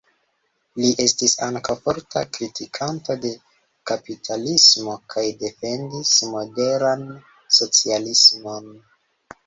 [0.83, 3.33] Li estis ankaŭ forta kritikanto de
[3.93, 7.09] kapitalismo kaj defendis moderan
[7.63, 8.79] socialismon.